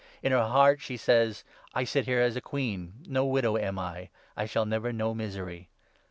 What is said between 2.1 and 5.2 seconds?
a queen; no widow am I; I shall never know